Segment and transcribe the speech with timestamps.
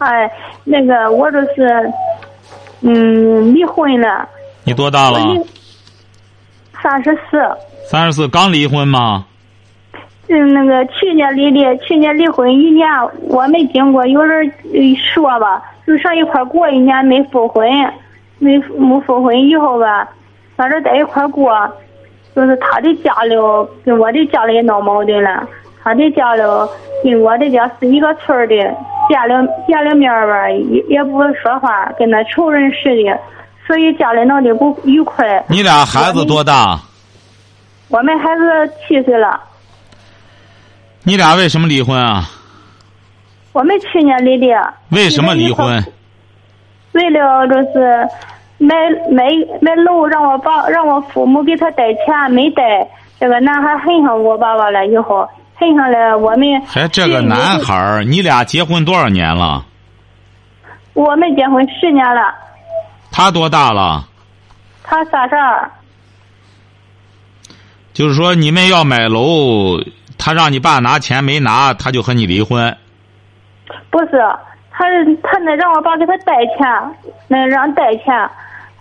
[0.00, 0.30] 哎，
[0.64, 1.92] 那个我就是，
[2.82, 4.28] 嗯，离婚了。
[4.64, 5.18] 你多大了？
[6.82, 7.38] 三十四。
[7.84, 9.26] 三十四，刚离婚吗？
[10.28, 12.88] 嗯，那个去年离的，去年离婚一年，
[13.28, 14.80] 我没经过，有人呃
[15.12, 17.68] 说吧，就上一块过一年没复婚，
[18.38, 20.08] 没没复婚以后吧，
[20.56, 21.70] 反正在一块过，
[22.34, 23.34] 就是他的家里
[23.84, 25.46] 跟我的家里闹矛盾了，
[25.82, 26.42] 他的家里
[27.02, 28.54] 跟我的家是一个村儿的，
[29.08, 33.18] 见了见了面吧，也也不说话，跟那仇人似的，
[33.66, 35.44] 所以家里闹得不愉快。
[35.48, 36.78] 你俩孩子多大？
[37.88, 39.40] 我们孩子七岁了。
[41.02, 42.24] 你俩为什么离婚啊？
[43.52, 44.46] 我们去年离的。
[44.90, 45.82] 为什么离婚？
[46.92, 48.08] 为了就是
[48.58, 48.76] 买
[49.10, 49.24] 买
[49.60, 52.86] 买楼，让我爸让我父母给他贷钱，没贷。
[53.18, 55.28] 这个男孩恨上我爸爸了，以后
[55.60, 56.60] 恨上了我们。
[56.66, 59.64] 还这个男孩儿，你俩结婚多少年了？
[60.94, 62.34] 我们结婚十年了。
[63.12, 64.08] 他多大了？
[64.82, 65.70] 他三十二。
[67.92, 69.78] 就是说，你们要买楼。
[70.22, 72.76] 他让你爸拿钱没拿，他就和你离婚。
[73.88, 74.18] 不是，
[74.70, 74.84] 他
[75.22, 78.28] 他那让我爸给他贷钱，那让贷钱，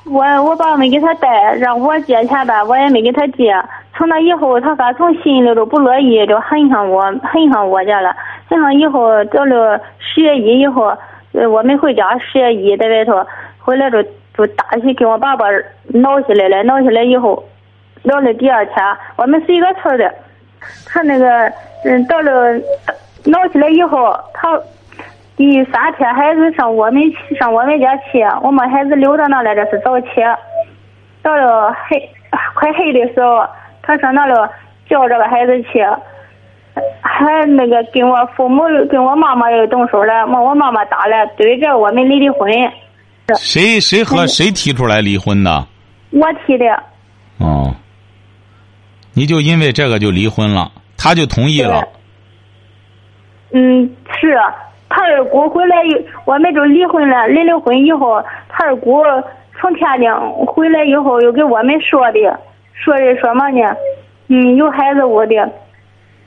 [0.06, 3.54] 我我爸没给他贷，让我借钱吧，我也没给他借。
[3.96, 8.16] 从那以后，他反从心里都不乐意，就恨上我，恨上我家了。
[8.48, 10.98] 恨上以后，到了十月一以后，
[11.52, 13.26] 我们回家十月一在外头，
[13.60, 14.02] 回来就
[14.36, 15.46] 就打起跟我爸爸
[15.88, 17.44] 闹起来了，闹起来以后，
[18.04, 18.76] 闹了第二天，
[19.18, 20.12] 我们是一个村的。
[20.88, 21.52] 他那个，
[21.84, 22.54] 嗯，到了
[23.26, 24.60] 闹起来以后，他
[25.40, 27.02] 第三天孩子上我们
[27.40, 30.08] 上我们家去，我把孩子留到那来这是早起。
[31.22, 31.98] 到了黑
[32.56, 33.48] 快黑的时候，
[33.82, 34.52] 他上那了
[34.90, 35.82] 叫这个孩子去，
[37.00, 42.52] 还那个跟我父母跟我妈妈又动手了，把我妈妈打了，对着我们离的婚。
[43.38, 45.66] 谁谁和谁提出来离婚的？
[46.12, 46.66] 我提的。
[47.38, 47.74] 哦。
[49.14, 51.82] 你就因为这个就离婚了，他就同意了。
[53.52, 53.90] 嗯，
[54.20, 54.38] 是
[54.90, 55.78] 他二姑回来，
[56.26, 57.28] 我们就离婚了。
[57.28, 59.04] 离了婚以后，他二姑
[59.60, 60.12] 从天津
[60.46, 62.40] 回来以后，又给我们说的，
[62.74, 63.76] 说的说嘛呢？
[64.28, 65.50] 嗯，有孩子我的，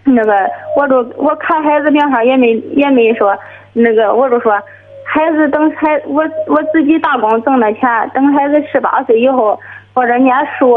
[0.04, 3.36] 那个我就我看孩子名上也没也没说，
[3.72, 4.52] 那个我就说，
[5.04, 9.58] 孩子等孩我我自己打工挣的钱，等孩子十八岁以后
[9.92, 10.76] 或者念书，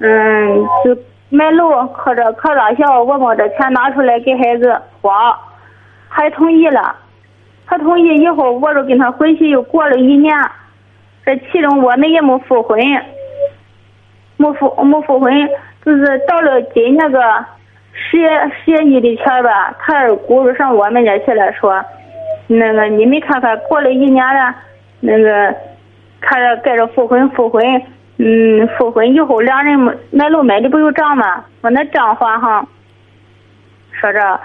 [0.00, 0.96] 嗯，就。
[1.34, 5.34] 买楼或者考大学，我把这钱拿出来给孩子花，
[6.06, 6.94] 还同意了。
[7.72, 10.36] 他同意以后，我就跟他回去又过了一年。
[11.24, 12.78] 这其中我们也没复婚，
[14.36, 15.32] 没复没复婚，
[15.82, 17.22] 就是到了今那个
[17.94, 18.28] 十月
[18.62, 21.82] 十月一的前吧，他二姑就上我们家去了，说
[22.46, 24.54] 那个你没看看过了一年了，
[25.00, 25.56] 那个
[26.20, 27.64] 看着盖着复婚复婚。
[28.18, 31.42] 嗯，复婚以后两人买楼买的不有账吗？
[31.62, 32.68] 我那账还上。
[33.92, 34.38] 说着，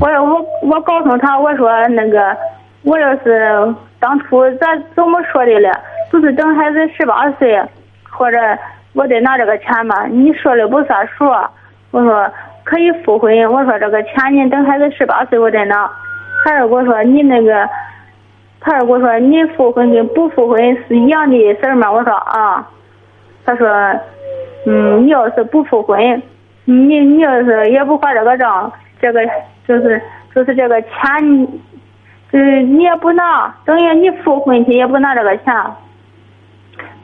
[0.00, 2.36] 我我我告诉他，我说那个，
[2.84, 5.70] 我要是当初咱怎么说的了？
[6.12, 7.60] 就是等孩子十八岁，
[8.08, 8.38] 或者
[8.94, 10.06] 我得拿这个钱嘛。
[10.06, 11.24] 你说了不算数。
[11.90, 12.30] 我说
[12.64, 15.90] 可以复婚，我说这个钱你等孩子十八岁我再拿。
[16.44, 17.68] 他二姑说你那个，
[18.60, 21.90] 他二姑说你复婚跟不复婚是一样的事儿吗？
[21.90, 22.68] 我说啊。
[23.44, 23.66] 他说
[24.66, 26.22] ：“嗯，你要是不复婚，
[26.66, 28.70] 你你要是也不还这个账，
[29.00, 29.20] 这个
[29.66, 30.02] 就是
[30.34, 30.90] 就是这个钱，
[32.30, 35.54] 就是你也不拿，等于你复婚去也不拿这个钱。”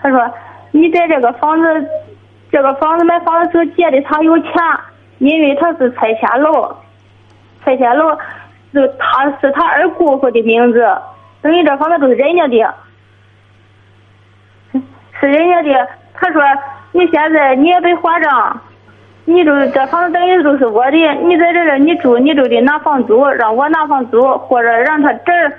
[0.01, 0.31] 他说
[0.73, 1.89] ：“你在这个房子，
[2.51, 4.53] 这个房子买房子时候借的他有钱，
[5.19, 6.77] 因为他是拆迁楼，
[7.65, 8.17] 拆迁楼
[8.73, 10.87] 是他是他二姑父的名字，
[11.41, 12.75] 等于这房子都是人家的，
[15.21, 16.43] 是人家的。”他说
[16.93, 18.61] ：“你现在你也得还账，
[19.27, 25.53] 你就这房子等于就是我的，你在这儿你住，你就得拿房租，让我拿房租，或者让他侄儿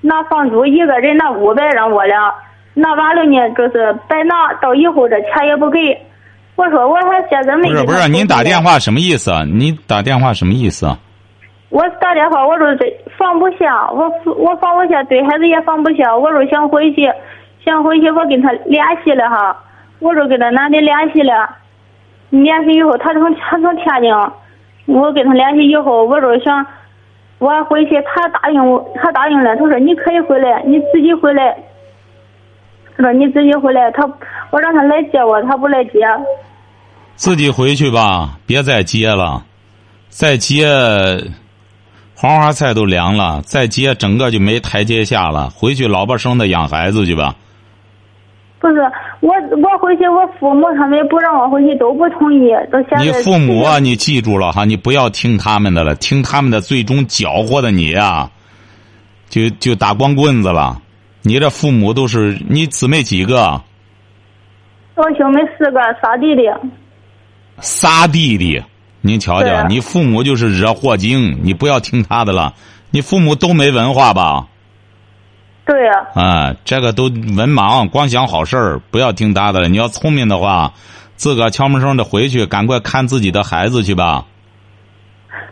[0.00, 2.32] 拿房租，一个人拿五百，让我俩
[2.74, 5.78] 拿完了呢，就是白拿，到以后这钱也不给。”
[6.56, 9.44] 我说：“我还现在没。”不是不是，您打电话什么意思啊？
[9.44, 10.98] 你打电话什么意思啊？
[11.70, 12.84] 我打电话，我说这
[13.16, 16.14] 放不下，我我放不下，对孩子也放不下。
[16.14, 17.10] 我说想回去，
[17.64, 19.56] 想回去，我跟他联系了哈。
[20.00, 21.48] 我说跟那男的联系了，
[22.30, 24.12] 联系以后，他从他从天津，
[24.86, 26.66] 我跟他联系以后，我说想
[27.38, 29.56] 我回去，他答应我，他答应了。
[29.56, 31.56] 他说你可以回来，你自己回来。
[32.96, 34.04] 他说你自己回来，他
[34.50, 36.00] 我让他来接我，他不来接。
[37.14, 39.44] 自己回去吧，别再接了，
[40.08, 40.66] 再接。
[42.14, 45.48] 黄花菜都凉了，再接整个就没台阶下了。
[45.48, 47.34] 回去老婆生的养孩子去吧。
[48.60, 48.74] 不是
[49.20, 52.50] 我，我回去，我父母他们不让我回去，都不同意。
[52.70, 53.04] 到现在。
[53.04, 58.30] 你父母啊，你记住了哈，你不要听他们的了，听他们的最终搅和的你啊，
[59.30, 60.76] 就就打光棍子了。
[61.22, 63.62] 你这父母都是你姊妹几个？
[64.94, 66.42] 我兄妹四个，仨弟弟。
[67.60, 68.62] 仨弟弟。
[69.00, 72.52] 您瞧瞧，你父母就是惹祸精，你不要听他的了。
[72.90, 74.46] 你父母都没文化吧？
[75.64, 75.92] 对呀。
[76.14, 79.68] 啊，这个都文盲，光想好事儿，不要听他的了。
[79.68, 80.72] 你要聪明的话，
[81.14, 84.24] 自个悄没声的回去，赶快看自己的孩子去吧。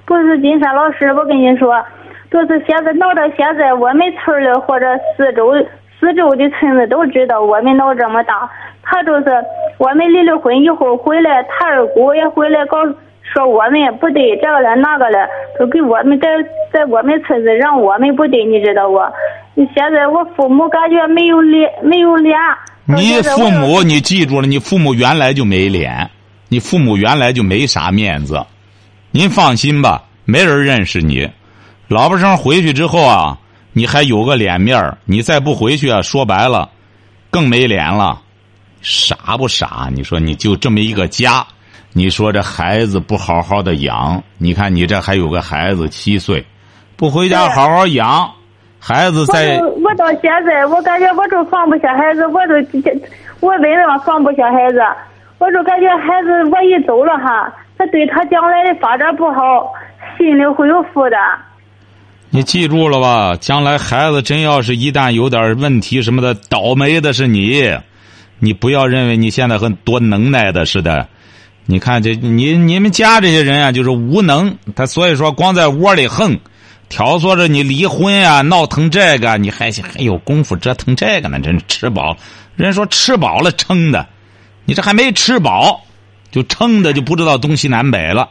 [0.04, 1.84] 不是金山老师，我跟你说，
[2.30, 5.52] 就是现在闹到现在，我们村的或者四周
[6.00, 8.50] 四周的村子都知道我们闹这么大。
[8.82, 9.26] 他就是
[9.76, 12.78] 我们离了婚以后回来，他二姑也回来搞。
[13.30, 15.28] 说我们不对，这个了那个了，
[15.58, 16.28] 都给我们在
[16.72, 18.98] 在我们村子让我们不对，你知道不？
[19.74, 22.36] 现在我父母感觉没有脸，没有脸。
[22.84, 26.10] 你父母，你记住了，你父母原来就没脸，
[26.48, 28.44] 你父母原来就没啥面子。
[29.10, 31.28] 您放心吧，没人认识你。
[31.88, 33.38] 老婆生回去之后啊，
[33.72, 36.70] 你还有个脸面你再不回去啊，说白了，
[37.30, 38.20] 更没脸了。
[38.80, 39.88] 傻不傻？
[39.92, 41.44] 你说你就这么一个家。
[41.94, 46.44] 你说这孩子不好好的养，你看你这还有个孩子七岁，
[46.96, 48.30] 不回家好好养，
[48.78, 49.60] 孩子在。
[49.82, 52.54] 我到现在我感觉我就放不下孩子，我都
[53.40, 54.80] 我为什么放不下孩子？
[55.38, 59.72] 我就感觉孩子我一走了哈，他对他将来的发展不好，
[60.16, 61.20] 心里会有负担。
[62.30, 63.36] 你记住了吧？
[63.40, 67.62] 将来孩子真要是一旦有点问题什么的，倒霉的是你。
[68.40, 71.06] 你不要认为你现在很多能耐的似的。
[71.66, 76.38] 你看这你你们家这些人啊，就是无能，他所以说光在窝里横，
[76.88, 81.38] 挑唆着你离婚呀，闹腾这个，你还还有功夫折腾这个呢？
[81.40, 82.16] 真是吃饱，
[82.56, 84.06] 人说吃饱了撑的，
[84.64, 85.82] 你这还没吃饱，
[86.30, 88.28] 就撑的就不知道东西南北了。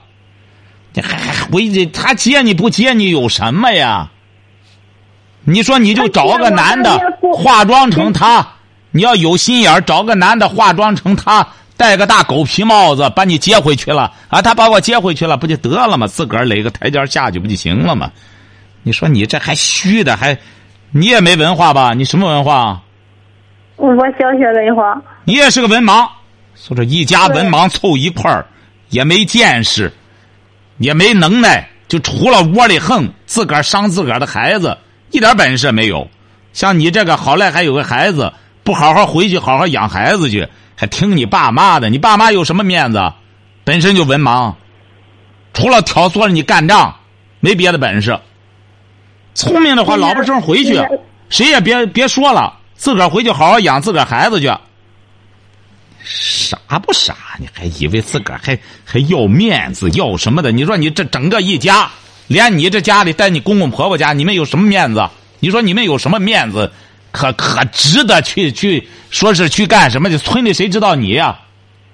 [0.93, 4.09] 你还还回去，他接你不接你有什么呀？
[5.43, 6.99] 你说你就找个男的
[7.33, 8.47] 化妆成他，
[8.91, 11.47] 你要有心眼找个男的化妆成他。
[11.77, 14.41] 戴个大狗皮帽子把你接回去了啊！
[14.41, 16.07] 他把我接回去了，不就得了吗？
[16.07, 18.11] 自个儿垒个台阶下去不就行了吗？
[18.87, 20.37] 你说你这还虚的，还
[20.91, 21.93] 你也没文化吧？
[21.93, 22.81] 你什么文化？
[23.75, 25.01] 我小学文化。
[25.25, 26.07] 你也是个文盲，
[26.55, 28.45] 说这一家文盲凑一块儿，
[28.87, 29.91] 也没见识，
[30.77, 34.77] 也没能耐，就除了窝里横，自个儿伤自个儿的孩子，
[35.11, 36.07] 一点本事没有。
[36.53, 38.31] 像你这个好赖还有个孩子，
[38.63, 40.47] 不好好回去好好养孩子去。
[40.77, 41.89] 还听你爸妈的？
[41.89, 43.11] 你爸妈有什么面子？
[43.65, 44.53] 本身就文盲，
[45.53, 46.95] 除了挑唆着你干仗，
[47.41, 48.17] 没别的本事。
[49.37, 50.81] 聪明的话，老不生回去，
[51.29, 54.51] 谁也别别说了，自个儿回去好好养自个儿孩子去。
[56.03, 57.15] 傻不傻？
[57.37, 60.51] 你还以为自个儿还还要面子要什么的？
[60.51, 61.87] 你说你这整个一家，
[62.25, 65.07] 连你这家里带你公公婆婆家，你们有什么面子？
[65.39, 66.71] 你说你们有什么面子？
[67.11, 70.17] 可可值得去去说是去干什么的？
[70.17, 71.39] 村里谁知道你呀？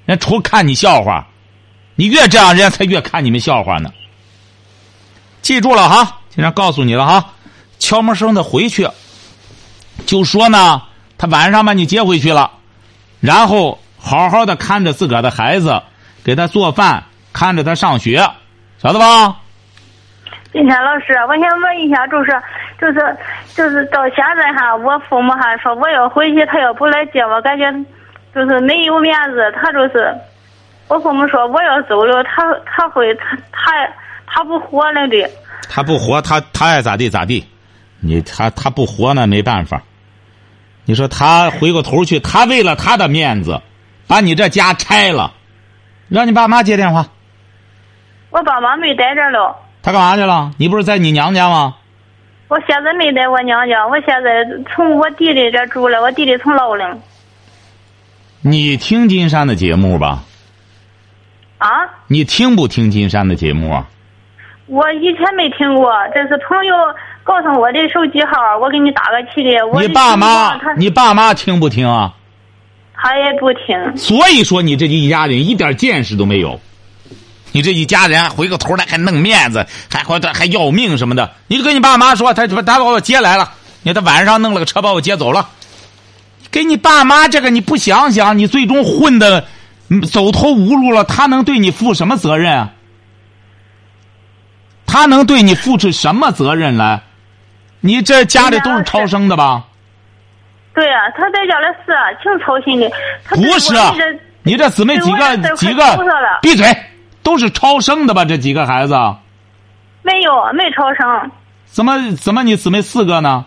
[0.06, 1.28] 人除看你笑话，
[1.96, 3.92] 你越这样，人家才越看你们笑话呢。
[5.42, 7.26] 记住了哈，经常告诉你了哈，
[7.80, 8.88] 悄没声的回去，
[10.06, 10.82] 就说呢，
[11.18, 12.52] 他晚上把你接回去了，
[13.20, 15.82] 然后好好的看着自个儿的孩子，
[16.24, 18.28] 给他做饭，看着他上学，
[18.80, 19.38] 晓得吧？
[20.52, 22.32] 金天老师，我想问一下，就是。
[22.82, 23.18] 就是
[23.56, 27.72] 就是到现在哈，我父母还说我要回去，他要不来接我，感觉
[28.36, 29.54] 就是没有面子。
[29.56, 30.14] 他就是
[30.90, 33.72] 我父母说我要走了，他他会他他
[34.34, 35.30] 他不活了的。
[35.70, 37.46] 他不活，他他爱咋地咋地。
[38.00, 39.84] 你他他不活那没办法。
[40.86, 43.62] 你说他回过头去，他为了他的面子，
[44.08, 45.34] 把你这家拆了，
[46.10, 47.08] 让你爸妈接电话。
[48.32, 49.56] 我爸妈没在这了。
[49.84, 50.52] 他干嘛去了？
[50.58, 51.76] 你不是在你娘家吗？
[52.48, 56.02] 我现在没在我娘家，我现在从我弟弟这住了。
[56.02, 56.98] 我弟弟从老了。
[58.42, 60.24] 你听金山的节目吧。
[61.60, 61.70] 啊？
[62.08, 63.88] 你听不听金山的节目啊？
[64.68, 66.74] 我以前没听过，这是朋友
[67.24, 69.68] 告诉我的手机号，我给你打个去的。
[69.68, 72.14] 我你爸妈你爸妈听不听啊？
[72.96, 73.98] 他也不听。
[73.98, 76.62] 所以说你这一家人一点见识都没有，
[77.52, 83.52] 你这一家人回过头来还弄面子，还还还要命什么的，你就跟你爸妈说，他他把我接来了，
[83.82, 85.50] 你他晚上弄了个车把我接走了，
[86.50, 89.44] 给你爸妈这个你不想想，你最终混的
[89.90, 92.70] 嗯走投无路了，他能对你负什么责任啊？
[94.94, 97.02] 他能对你负起什么责任来？
[97.82, 99.64] 你这家里都是超生的吧？
[100.76, 102.88] 对呀、他在家里是挺操心的。
[103.26, 103.74] 他不是
[104.44, 105.84] 你这姊妹几个几个
[106.44, 106.68] 闭嘴，
[107.24, 108.24] 都是超生的吧？
[108.24, 108.94] 这几个孩子
[110.04, 111.32] 没有没超生。
[111.66, 113.46] 怎么怎么你姊妹四个呢？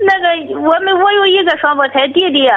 [0.00, 2.48] 那个我们我有一个双胞胎弟弟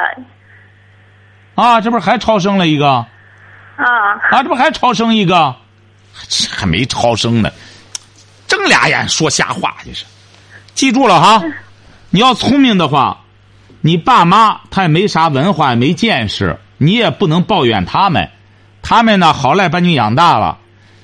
[1.54, 3.08] 啊，这不是还超生了一个啊？
[4.32, 5.56] 啊，这不还超生一个？
[6.28, 7.52] 这还没超生呢，
[8.48, 10.06] 睁俩眼说瞎话，这是。
[10.74, 11.44] 记住了哈，
[12.10, 13.22] 你要聪明的话，
[13.82, 18.30] 你爸妈他也没啥文化，也没见识，你也不能抱怨他们。
[18.82, 20.58] 他们呢，好赖把你养大了，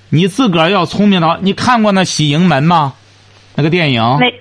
[0.10, 2.94] 你自个儿要聪明的话，你看过那《喜盈门》吗？
[3.54, 4.18] 那个电影？
[4.18, 4.34] 没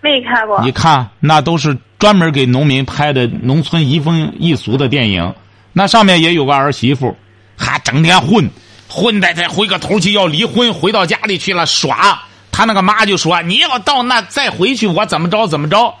[0.00, 0.60] 没看过。
[0.62, 5.34] 你看，那都是专门给农民拍的农村移风易俗的电影。
[5.72, 7.16] 那上面也有个儿媳妇，
[7.56, 8.50] 还整天混，
[8.92, 12.22] 混的再回个头去要离婚，回到家里去了耍。
[12.50, 15.94] 他那个妈就说：“你要到那再回去，我怎么着怎么着。”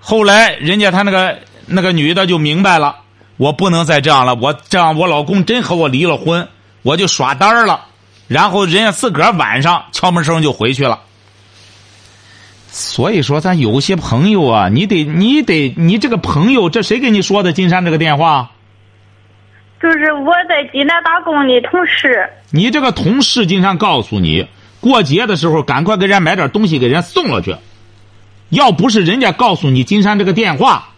[0.00, 2.96] 后来人家他那个那个女的就明白了，
[3.36, 6.48] 我不能再这样了，我这样我老公真和我离了婚，
[6.82, 7.84] 我就耍单了。
[8.26, 10.98] 然后人家自个儿晚上敲门声就回去了。
[12.68, 17.52] 所以说，咱有些朋友啊，你得，你得，你这个朋友，这谁给你说的？
[17.52, 18.50] 金山这个电话，
[19.80, 22.28] 就是我在济南打工的同事。
[22.50, 24.46] 你这个同事经常告诉你，
[24.80, 27.54] 过节的时候赶快给人家买点东西给人家送了去。
[28.48, 30.90] 要不是人家告诉你金山这个电话，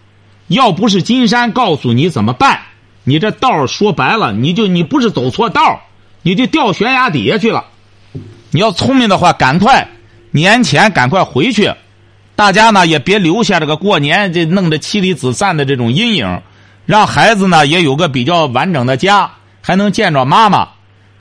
[0.46, 2.60] 要不是金山告诉你怎么办，
[3.04, 5.80] 你这道说白了，你就你不是走错道
[6.22, 7.64] 你就掉悬崖底下去了。
[8.50, 9.88] 你要聪明的话，赶快
[10.30, 11.72] 年前赶快回去，
[12.36, 16.42] 大家呢也别留下这个过年这弄得妻离子散的这种阴影，
[16.88, 20.70] 让孩子呢也有个比较完整的家，还能见着妈妈。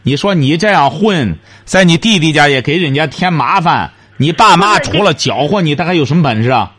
[0.01, 6.71] 你说你这样混，在你弟弟家也给人家添麻烦，你爸妈除了搅和你，他还有什么本事啊？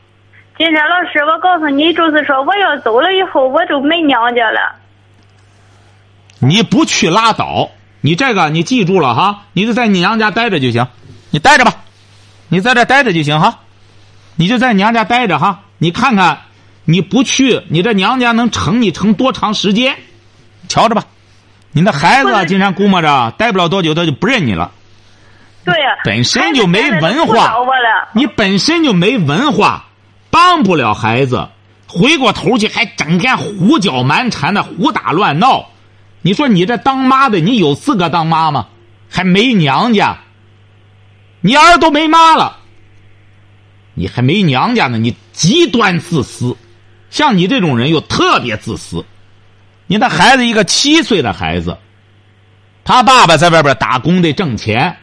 [0.57, 4.77] 金山老师，我告诉你，就是说我要走了以后，我就没娘家了。
[6.39, 7.69] 你不去拉倒，
[8.01, 10.89] 你这个你记住了哈，你就在你娘家待着就行，
[11.29, 11.75] 你待着吧，
[12.49, 13.59] 你在这待着就行哈，
[14.37, 16.39] 你就在娘家待着哈，你看看，
[16.91, 19.95] 你不去，你这娘家能撑你撑多长时间？
[20.69, 21.05] 瞧着吧，
[21.71, 24.73] 你那孩子啊，经常估摸着待不了多久，他就不认你了。
[25.67, 27.55] 对呀、本身就没文化。
[28.15, 29.85] 你本身就没文化，
[30.31, 31.51] 帮不了孩子，
[31.87, 35.67] 回过头去还整天胡搅蛮缠的胡打乱闹。
[36.23, 38.67] 你说你这当妈的，你有资格当妈吗？
[39.11, 40.21] 还没娘家，
[41.43, 42.57] 你儿都没妈了，
[43.93, 46.57] 你还没娘家呢，你极端自私。
[47.11, 49.05] 像你这种人又特别自私。
[49.87, 51.79] 你的孩子一个七岁的孩子，
[52.85, 54.99] 他爸爸在外边打工得挣钱，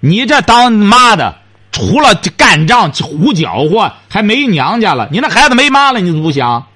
[0.00, 1.36] 你这当妈的，
[1.70, 5.08] 除了干仗胡搅和，还没娘家了。
[5.12, 6.66] 你那孩子没妈了，你怎么不想？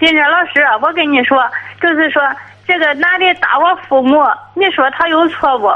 [0.00, 1.38] 金哲老师，我跟你说，
[1.80, 2.22] 就是说
[2.66, 4.16] 这个男的打我父母，
[4.54, 5.70] 你说他有错不？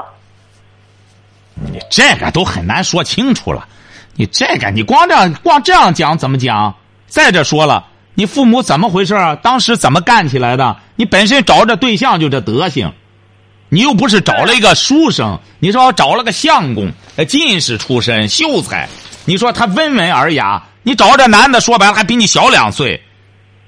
[1.72, 3.68] 你这个都很难说清楚了。
[4.14, 6.74] 你这个，你光这样光这样讲怎么讲？
[7.12, 9.36] 再者说了，你父母怎么回事啊？
[9.36, 10.78] 当时怎么干起来的？
[10.96, 12.90] 你本身找这对象就这德行，
[13.68, 18.88] 你又不是找了一个书生，你说找了个相公，呃进士出身，秀才，
[19.26, 23.02] 你说他温文尔雅，你找这男的说白了还比你小两岁，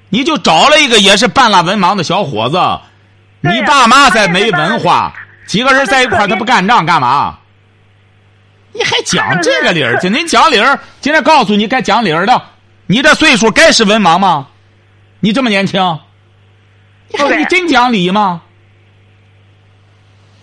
[0.09, 2.57] 你就找了一个也是半拉文盲的小伙子，
[3.41, 5.13] 你爸妈再没文化，
[5.45, 7.37] 几个人在一块他不干仗干嘛？
[8.73, 9.99] 你还讲这个理儿？
[10.01, 12.41] 今天讲理儿，今天告诉你该讲理儿的，
[12.87, 14.49] 你这岁数该是文盲吗？
[15.19, 15.99] 你这么年轻，
[17.09, 18.43] 你真讲理吗？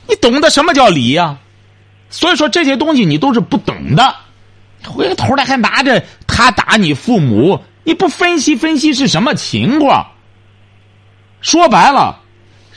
[0.09, 1.39] 你懂得什么叫理呀、
[2.11, 4.17] 所以说这些东西你都是不懂的，
[4.85, 10.09] 回过头来还拿着他打你父母，你不分析分析是什么情况？
[11.41, 12.21] 说白了，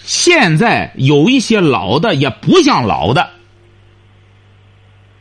[0.04, 3.32] 现在有一些老的也不像老的。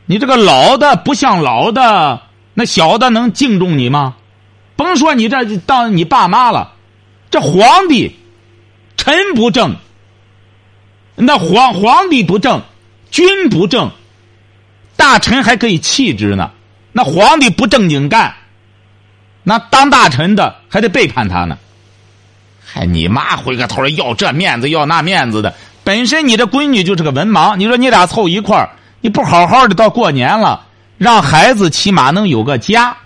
[0.05, 2.21] 你这个老的不像老的，
[2.53, 4.15] 那小的能敬重你吗？
[4.75, 6.73] 甭说你这当你爸妈了，
[7.31, 8.15] 这皇帝，
[8.97, 9.75] 臣不正。
[11.15, 12.61] 那皇皇帝不正，
[13.09, 13.91] 君不正，
[14.97, 16.51] 大臣还可以弃之呢，
[16.91, 18.35] 那皇帝不正经干，
[19.43, 21.57] 那当大臣的还得背叛他呢。
[22.65, 25.55] 嗨，你妈回个头要这面子要那面子的，
[25.85, 30.65] 本身你这闺女就是个文盲，你说你俩凑一块儿，你不好好的到过年了，
[30.97, 32.97] 让孩子起码能有个家，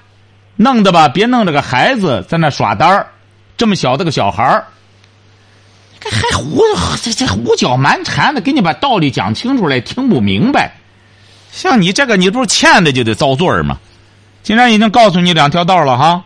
[0.62, 3.08] 弄的吧，别弄这个孩子在那耍单儿，
[3.56, 4.68] 这么小的个小孩儿，
[6.04, 6.62] 还胡
[7.01, 10.74] 这这胡搅蛮缠的，给你把道理讲清楚了，听不明白。
[11.54, 13.80] 像你这个，你不是欠的就得遭罪儿吗？
[14.44, 16.25] 既然已经告诉你两条道了哈，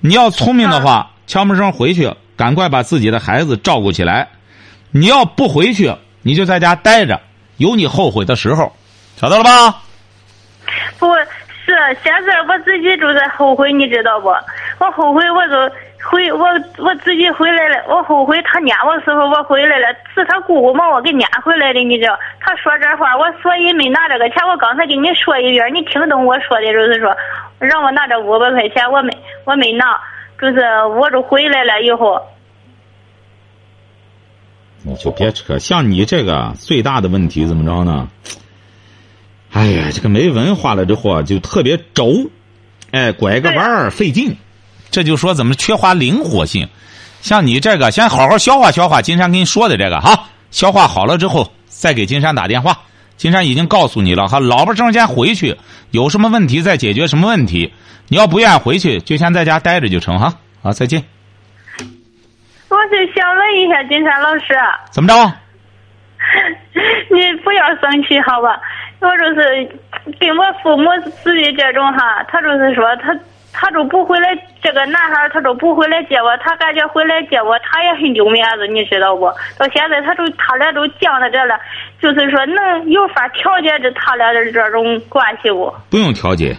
[0.00, 4.28] 你要聪明的话，悄没声回去，赶快把自己的孩子照顾起来。
[4.90, 7.18] 你要不回去，你就在家待着，
[7.56, 8.76] 有你后悔的时候，
[9.18, 9.82] 晓得了吧？
[10.98, 11.08] 不
[11.70, 14.28] 是，现在我自己就在后悔，你知道不？
[14.78, 16.46] 我后悔，我就回我
[16.78, 17.84] 我自己回来了。
[17.86, 22.18] 我后悔他撵我时候我回来了，是他姑姑把我给撵回来的，你知道？
[22.40, 24.42] 他说这话，我所以没拿这个钱。
[24.48, 27.16] 我刚才跟你说一遍，你听懂我说的，就是说
[27.60, 30.00] 让我拿这五百块钱，我没我没拿，
[30.40, 30.60] 就是
[30.98, 32.20] 我就回来了以后。
[34.82, 38.08] 你就别扯，像你这个最大的问题怎么着呢？
[39.52, 42.30] 哎呀，这个没文化了之后啊，就特别轴，
[42.92, 44.36] 哎，拐个弯儿费劲，
[44.90, 46.68] 这就说怎么缺乏灵活性。
[47.20, 52.78] 像你这个，先好好消化消化金山跟你说的这个哈，消化好了之后再给金山打电话。
[53.16, 55.56] 金山已经告诉你了哈，老婆生先回去，
[55.90, 57.72] 有什么问题再解决什么问题。
[58.08, 60.32] 你要不愿意回去，就先在家待着就成哈。
[60.62, 61.04] 好，再见。
[62.68, 64.54] 我是想问一下金山老师，
[64.90, 65.14] 怎么着？
[67.10, 68.58] 你不要生气好吧？
[69.00, 69.68] 我就是
[70.18, 73.16] 跟我父母子的这种哈，他就是说他
[73.52, 74.28] 他就不回来，
[74.62, 79.24] 这个男孩他就不回来接我，他感觉回来接我，他也很丢面子，你知道不？
[79.58, 81.58] 到现在他都他俩都犟到这了，
[82.00, 85.72] 就是说能有法调解这他俩的这种关系不？
[85.88, 86.56] 不用调解，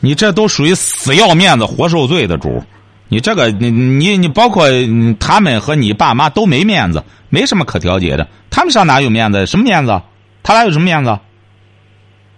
[0.00, 2.62] 你这都属于死要面子活受罪的主。
[3.08, 4.68] 你这个，你你你，包括
[5.18, 8.24] 他们和你爸妈都没面子，没什么可调解的。
[8.50, 9.44] 他们上哪有面子？
[9.46, 10.00] 什么面子？
[10.42, 11.18] 他俩有什么面子？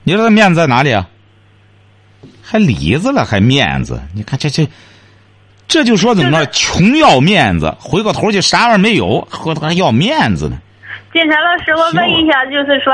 [0.04, 1.08] 你说他面子在哪里啊？
[2.42, 4.00] 还里子了，还面子？
[4.14, 4.68] 你看这这，
[5.68, 6.50] 这就说怎么着？
[6.50, 10.58] 穷要面子，回过头去啥玩意儿没有，和他还要面子呢。
[11.12, 12.92] 金山老师，我问一下，就是说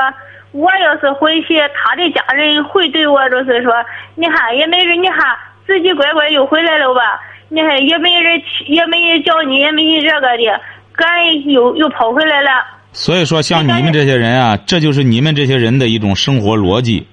[0.53, 3.73] 我要是回去，他的家人会对我就是说，
[4.15, 5.19] 你看也没人，你看
[5.67, 7.01] 自己乖乖又回来了吧？
[7.49, 10.61] 你看也没人，也没人叫你，也没人这个的，
[10.95, 12.51] 赶又又跑回来了。
[12.99, 17.07] 所以说，像你们这些人啊，这就是你们这些人的一种生活逻辑。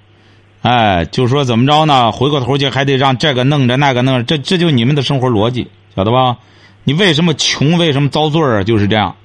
[0.64, 2.12] 哎，就说怎么着呢？
[2.12, 6.38] 回过头去还得让这个弄着那个弄着，这这就你们的生活逻辑，晓得吧？
[6.86, 7.78] 你为什么穷？
[7.78, 8.64] 为什么遭罪啊？
[8.64, 9.16] 就是这样。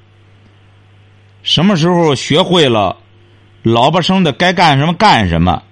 [1.42, 2.98] 什么时候学会了，
[3.62, 5.62] 老婆生的该干什么干什么，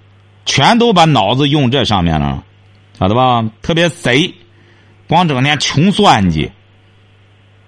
[0.43, 2.43] 全都把脑子用这上面了，
[2.97, 3.47] 晓得吧？
[3.61, 4.33] 特别贼。
[5.07, 6.51] 光整天穷算计，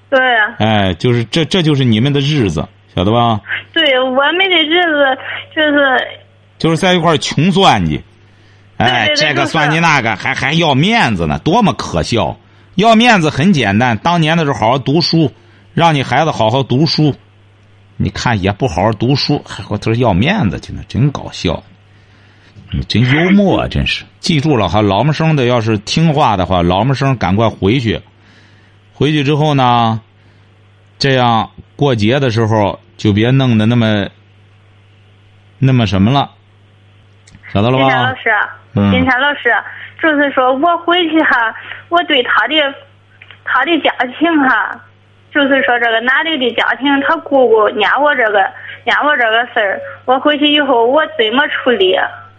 [0.09, 3.41] 对呀，哎，就是这，这就是你们的日子，晓得吧？
[3.73, 5.17] 对，我们的日子
[5.55, 6.07] 就是
[6.57, 8.01] 就是在一块穷算计，
[8.77, 12.37] 哎，这个算计那个，还还要面子呢，多么可笑！
[12.75, 15.31] 要面子很简单，当年的时候好好读书，
[15.73, 17.13] 让你孩子好好读书，
[17.97, 21.63] 你看也不好好读书，还回头要面子去呢，真搞笑。
[22.73, 23.67] 你真幽默啊！
[23.67, 27.99] 真是，记住了哈，老么生的要是听话的话，老么生赶快回去。
[28.93, 29.99] 回去之后呢，
[31.01, 34.07] 这样过节的时候就别弄得那么
[35.57, 36.29] 那么什么了，
[37.51, 37.87] 晓得了吧？
[37.87, 38.29] 金山老师，
[38.91, 39.51] 金山老师，
[39.99, 41.55] 就是说我回去哈，
[41.89, 42.53] 我对他的
[43.43, 44.79] 他的家庭哈，
[45.33, 48.39] 就是说这个男的的家庭，他姑姑撵我这个
[48.85, 51.95] 撵我这个事儿，我回去以后我怎么处理？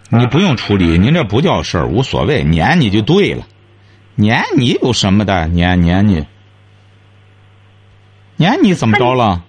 [0.09, 3.43] 你不用处理，您这不叫事儿，无所谓，撵你就对了。
[4.15, 5.49] 撵你有什么的？
[5.49, 6.25] 撵撵你，
[8.43, 9.41] 撵你怎么着了？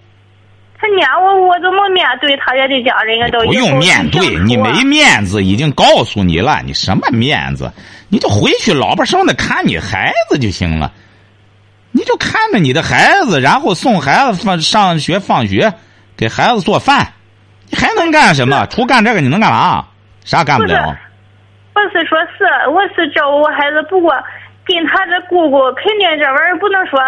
[0.78, 3.28] 他撵我，我怎么面对他家的家人啊？
[3.28, 7.72] 都不用面对，你没面子，已经告诉你了，你什么面子？
[8.08, 10.92] 你就回去，老婆生的看你孩子就行了。
[11.90, 15.72] 你就看着你的孩子，然后送孩子放上学、放学，
[16.16, 17.12] 给孩子做饭，
[17.70, 18.64] 你还能干什么？
[18.66, 19.84] 除干这个，你能干嘛？
[20.24, 20.96] 啥干不了？
[21.72, 24.12] 不是说是，我是照顾我孩子，不过
[24.64, 27.00] 跟他这姑姑肯定这玩意儿不能说，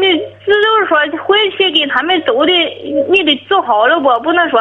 [0.00, 0.06] 你
[0.44, 2.52] 只有说回去给他们走的，
[3.10, 4.08] 你得走好了不？
[4.22, 4.60] 不能说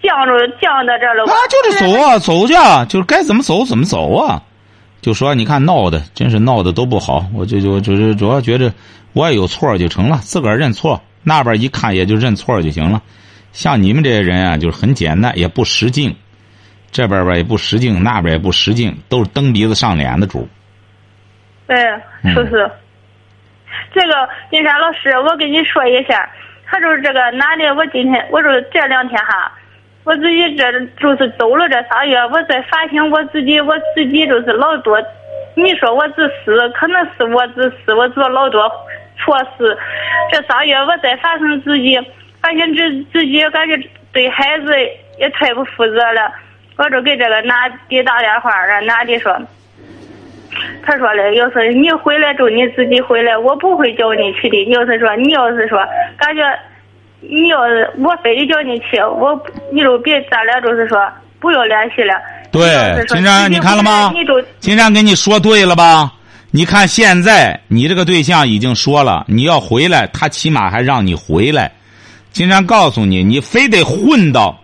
[0.00, 1.24] 犟着犟到这了。
[1.24, 2.54] 啊，就得走啊，走去，
[2.88, 4.42] 就是该怎么走怎么走啊。
[5.00, 7.26] 就说你看闹的，真是闹的都不好。
[7.34, 8.72] 我就就就是主要觉着
[9.12, 13.02] 我也有错就成了，自个儿认错，那边一看也就认错就行了。
[13.52, 16.14] 像你们这些人啊，就是很简单，也不识劲。
[16.92, 20.46] 这边吧也不识劲，那边也不识劲，都是蹬鼻子上脸的主。
[21.66, 21.76] 对，
[22.22, 22.70] 是是。
[23.92, 26.28] 这个金山老师，我跟你说一下，
[26.66, 29.52] 他就是这个男的，我今天我说这两天哈，
[30.04, 34.98] 我自己这就是走了这仨月，我在反省我自己，我自己就是老多，
[35.54, 38.70] 你说我自私，可能是我自私，我做老多
[39.18, 39.76] 错事。
[40.30, 41.98] 这仨月我在反省自己，
[42.40, 43.78] 反省自自己，感觉
[44.12, 44.74] 对孩子
[45.18, 46.32] 也太不负责了。
[46.78, 49.36] 我就给这个男的打电话，让男的说。
[50.84, 54.64] 他说嘞，要是你回来就你自己回来，我不会叫你去的。
[54.70, 55.78] 要是说你要是说
[56.18, 56.42] 感觉
[57.20, 59.40] 你要是我非得叫你去，我
[59.72, 60.98] 你就别咱俩就是说
[61.40, 62.14] 不要联系了。
[62.50, 64.12] 对，金山，你看了吗？
[64.60, 66.12] 金山跟你说对了吧？
[66.50, 71.72] 你看现在你这个对象已经说了，你要回来，他起码还让你回来。
[72.30, 74.58] 金山告诉你，你非得混到，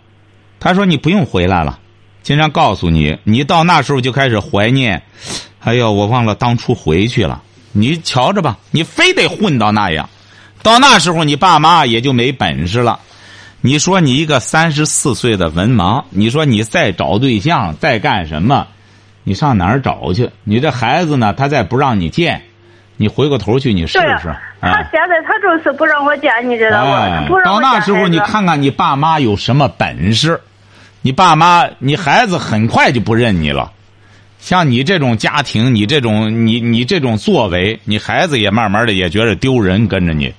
[0.61, 1.79] 他说你不用回来了。
[2.21, 5.01] 金山告诉你，你到那时候就开始怀念。
[5.69, 7.43] 哎呦，我忘了当初回去了。
[7.73, 10.09] 你瞧着吧，你非得混到那样，
[10.63, 12.99] 到那时候你爸妈也就没本事了。
[13.61, 18.67] 你说你一个三十四岁的文盲，你说你再找对象，再干什么？
[19.25, 20.31] 你上哪儿找去？
[20.43, 21.35] 你这孩子呢？
[21.35, 22.41] 他再不让你见，
[22.97, 24.35] 你回过头去，你试试。
[24.63, 27.29] 他现在他就是不让我见，你知道吗？
[27.45, 30.41] 到那时候你看看你爸妈有什么本事？
[31.03, 33.71] 你爸妈，你孩子很快就不认你了。
[34.49, 40.33] 像你这种家庭，你这种你你这种作为，你孩子也慢慢的也觉得丢人，跟着你。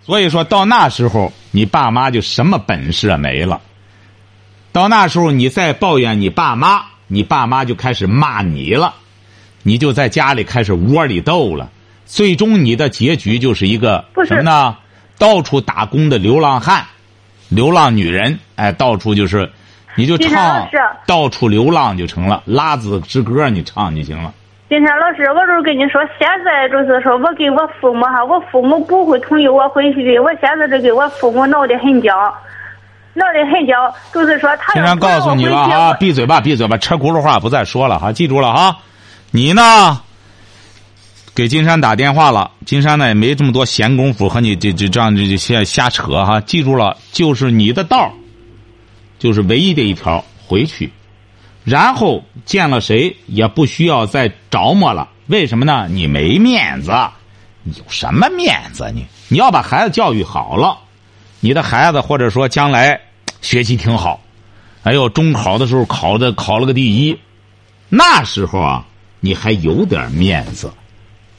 [0.00, 3.60] 所以说到那时候，你爸妈就什么本事也没了。
[4.72, 8.94] 到那时候，你再抱怨你爸妈，你爸妈就开始骂你了，
[9.62, 11.70] 你就在家里开始窝里斗了。
[12.06, 14.78] 最终，你的结局就是一个什么呢？
[15.18, 16.86] 到处打工的流浪汉，
[17.50, 19.52] 流浪女人，哎，到处就是。
[19.96, 20.68] 你就唱，
[21.06, 24.32] 到处流浪就成了，拉子之歌你唱就行了。
[24.68, 30.20] 金山老师，我就是跟你说，现在就是说我给我父母哈，我父母不会同意我回去的。
[30.20, 32.16] 我现在就给我父母闹得很僵，
[33.12, 34.72] 闹得很僵，就是说他。
[34.72, 38.78] 经常告诉你了啊，闭嘴吧，闭嘴吧，车轱辘话不再说了哈，记住了哈。
[39.30, 40.00] 你呢，
[41.36, 48.10] 给金山打电话了，金山呢也没这么多闲工夫和你这这这样这瞎瞎扯哈，记住了，就是你的道
[49.18, 50.92] 就是唯一的一条回去，
[51.64, 55.08] 然后见了谁也不需要再着磨了。
[55.26, 55.88] 为什么呢？
[55.88, 56.92] 你没面子，
[57.62, 58.90] 你有什么面子？
[58.94, 60.78] 你你要把孩子教育好了，
[61.40, 63.00] 你的孩子或者说将来
[63.40, 64.20] 学习挺好，
[64.82, 67.18] 哎呦，中考的时候考的考了个第一，
[67.88, 68.84] 那时候啊，
[69.20, 70.70] 你还有点面子。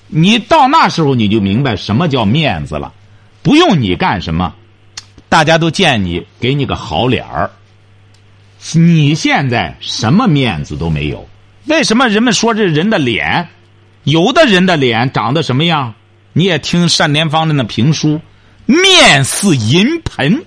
[0.07, 2.91] 你到那时候你就明白什么叫面子了，
[3.43, 4.53] 不用你干什么，
[5.29, 7.51] 大家都见你，给你个好脸儿。
[8.73, 11.27] 你现在什么面子都没有？
[11.67, 13.49] 为什么人们说这人的脸，
[14.03, 15.93] 有的人的脸长得什么样？
[16.33, 18.19] 你也听单田芳的那评书，
[18.65, 20.43] 面似银盆，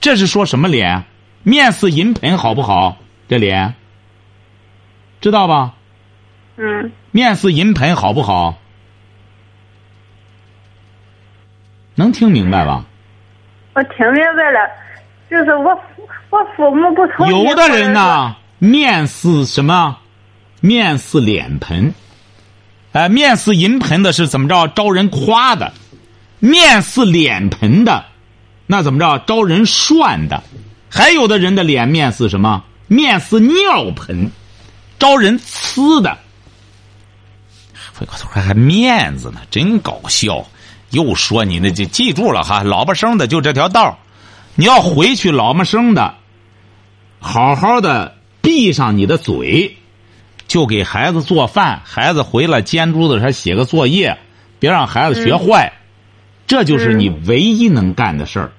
[0.00, 1.04] 这是说什么脸？
[1.44, 2.98] 面似银盆好不好？
[3.28, 3.74] 这脸，
[5.20, 5.74] 知道吧？
[6.56, 6.92] 嗯。
[7.10, 8.58] 面似银盆好不好？
[11.94, 12.84] 能听明白吧？
[13.74, 14.70] 我听明白了，
[15.32, 15.76] 就是我。
[16.30, 17.30] 我父母不同意。
[17.30, 19.98] 有的人呢，面似什么？
[20.60, 21.92] 面似脸盆，
[22.92, 24.66] 哎，面似银盆的是怎么着？
[24.68, 25.70] 招人夸的。
[26.38, 28.06] 面似脸盆的，
[28.66, 29.22] 那怎么着？
[29.26, 30.42] 招人涮的。
[30.88, 32.64] 还有的人的脸面似什么？
[32.86, 34.30] 面似尿盆，
[34.98, 36.16] 招人呲的。
[37.92, 40.42] 回过头还还面子呢，真搞笑。
[40.92, 43.98] 又说你那就记住了哈，老婆生的就这条道
[44.54, 46.14] 你要回去老么生的。
[47.18, 49.76] 好好的闭上你的嘴，
[50.48, 51.82] 就给孩子做饭。
[51.84, 54.18] 孩子回来监督着他写个作业，
[54.58, 55.72] 别让孩子学坏。
[56.46, 58.52] 这就是你唯一能干的事儿。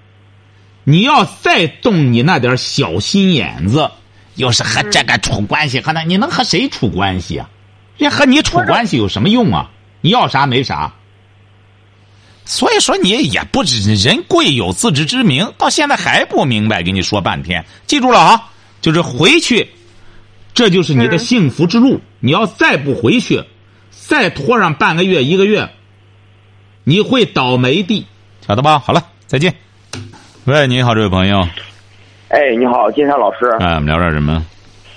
[0.86, 3.92] 你要再动你那点小心眼子，
[4.36, 7.50] 要是和这个处关系，和那你能和谁处关系啊？
[7.98, 9.70] 人和你处关系有什么用啊？
[10.02, 10.94] 你要啥没啥。
[12.46, 18.50] 所以说你也不知人贵有自知之明，到现在还不明白，跟你说半天，记住了啊。
[18.82, 19.70] 就是回去，
[20.54, 22.02] 这就是你的幸福之路。
[22.20, 23.42] 你要再不回去，
[23.92, 25.70] 再拖上半个月、一个月，
[26.84, 28.06] 你会倒霉的，
[28.46, 28.80] 晓得吧？
[28.80, 29.56] 好了，再见。
[30.44, 31.48] 喂，你好，这位朋友。
[32.28, 33.46] 哎，你好，金山老师。
[33.62, 34.46] 哎，我们聊点什么？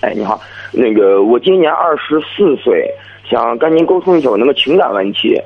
[0.00, 0.40] 哎，你好，
[0.72, 2.92] 那个我今年二十四岁，
[3.30, 5.40] 想跟您沟通一下我那个情感问题。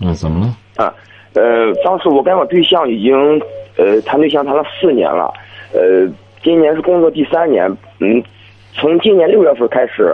[0.00, 0.84] 嗯，怎么了？
[0.84, 0.94] 啊，
[1.34, 3.40] 呃，当时我跟我对象已经
[3.76, 5.32] 呃谈对象谈了四年了，
[5.72, 6.08] 呃。
[6.42, 7.66] 今年是工作第三年，
[8.00, 8.22] 嗯，
[8.74, 10.12] 从今年六月份开始，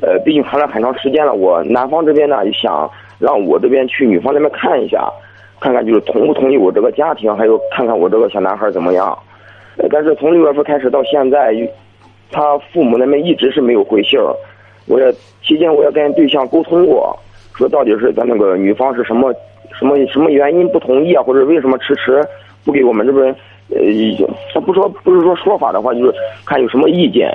[0.00, 5.10] 呃，毕竟谈了很长时间了，我男方这边呢就想让我这边去女方那边看一下，
[5.58, 9.18] 看看就是同不同意我这个家庭，还有看看我这个小男孩怎么样。
[9.90, 11.52] 但是从六月份开始到现在，
[12.30, 14.32] 他父母那边一直是没有回信儿。
[14.86, 17.18] 我也期间我也跟对象沟通过，
[17.62, 19.32] 说到底是咱那个女方是什么
[19.78, 22.20] 什么什么原因不同意啊，或者为什么迟迟
[22.64, 23.32] 不给我们这边。
[23.68, 23.78] 呃，
[24.52, 26.12] 他不说不是说说法的话，就是
[26.44, 27.32] 看有什么意见，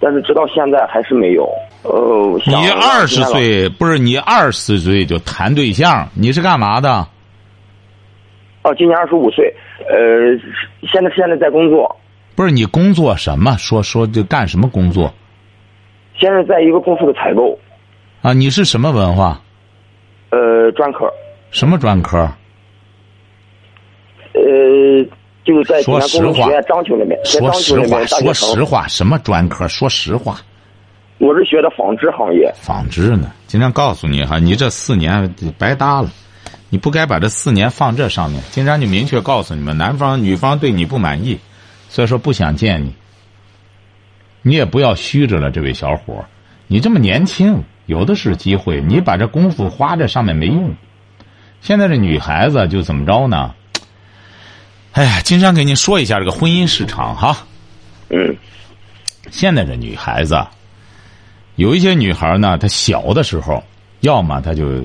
[0.00, 1.48] 但是直到现在还是没有。
[1.82, 6.08] 呃，你二十岁不是你二十岁就谈对象？
[6.14, 7.06] 你是干嘛的？
[8.62, 9.54] 哦，今年二十五岁。
[9.88, 10.36] 呃，
[10.90, 11.94] 现在现在在工作。
[12.34, 13.56] 不是你工作什么？
[13.58, 15.12] 说说就干什么工作？
[16.18, 17.56] 现在在一个公司的采购。
[18.22, 19.40] 啊，你是什么文化？
[20.70, 21.12] 呃，专科。
[21.50, 22.18] 什么专科？
[24.34, 24.40] 呃。
[25.42, 27.18] 就在说实话，章丘那边。
[27.24, 29.66] 说实话，说实话，什么专科？
[29.66, 30.38] 说实话，
[31.18, 32.52] 我是学的纺织行业。
[32.54, 33.32] 纺织呢？
[33.46, 36.10] 今天告诉你哈，你这四年白搭了，
[36.68, 38.40] 你不该把这四年放这上面。
[38.50, 41.38] 今天就明确告诉你们，男方女方对你不满意，
[41.88, 42.94] 所以说不想见你。
[44.42, 46.22] 你也不要虚着了，这位小伙
[46.66, 50.72] 你这么年轻，有的是机会，你把这功夫花在上面没用。
[51.60, 53.52] 现在这女孩子就怎么着呢？
[54.92, 57.36] 哎呀，金山给您说一下这个婚姻市场哈。
[58.10, 58.36] 嗯。
[59.32, 60.40] 现在这女孩子，
[61.56, 63.60] 有一些女孩呢，她小的时候，
[64.02, 64.84] 要么她就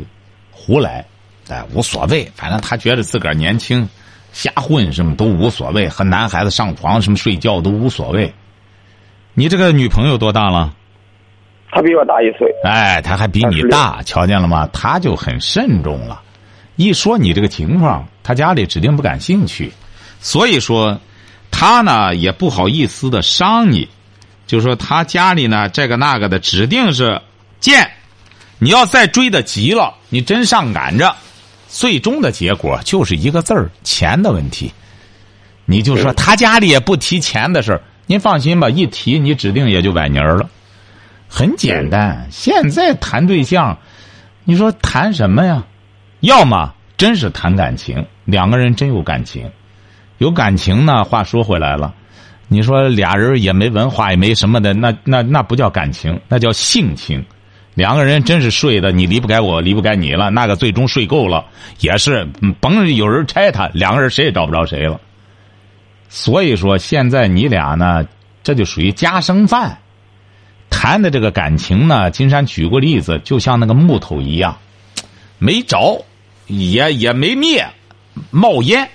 [0.50, 1.06] 胡来，
[1.48, 3.88] 哎，无所谓，反正她觉得自个儿年轻，
[4.34, 8.34] 瞎混什么都无所谓，和男孩子上床什么睡觉都无所谓。
[9.36, 10.74] 你这个女朋友多大了？
[11.76, 12.50] 她比我大一岁。
[12.64, 14.66] 哎，他还比你大，瞧见了吗？
[14.72, 16.22] 他就很慎重了。
[16.78, 19.70] 一说你这个情况，他家里指定不感兴趣。
[20.22, 20.98] 所以说，
[21.52, 23.90] 他呢也不好意思的伤你，
[24.48, 27.20] 就说他家里呢这个那个的指定是
[27.60, 27.92] 贱，
[28.58, 31.14] 你要再追的急了，你真上赶着，
[31.68, 34.72] 最终的结果就是一个字儿钱的问题。
[35.66, 40.50] 你就说他家里也不提钱的事儿，您放心吧，一提你指定也就崴泥儿了。
[41.36, 43.78] 很简单，现在谈对象，
[44.46, 45.66] 你说谈什么呀？
[46.22, 49.52] 要么真是谈感情，两个人真有感情。
[50.20, 51.94] 有感情呢，话说回来了，
[52.48, 57.22] 你说俩人也没文化，也没什么的，那那那不叫感情，那叫性情。
[57.74, 60.30] 两个人真是睡的，你离不开我，离不开你了。
[60.30, 61.44] 那个最终睡够了，
[61.82, 62.26] 也是
[62.62, 65.02] 甭有人拆他，两个人谁也找不着谁了。
[66.08, 68.08] 所以说，现在你俩呢，
[68.42, 69.78] 这就属于家生饭。
[70.78, 74.58] 谈的这个感情呢，金山举过例子，就像那个木头一样，
[75.40, 76.04] 没着，
[76.48, 77.66] 也也没灭，
[78.30, 78.88] 冒烟。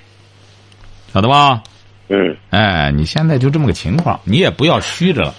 [1.12, 1.62] 晓得吧？
[2.08, 2.36] 嗯。
[2.50, 5.34] 哎，你现在就这么个情况，你也不要虚着了。